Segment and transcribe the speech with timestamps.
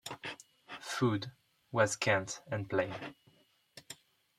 [0.81, 1.31] Food
[1.71, 2.91] was scant and plain.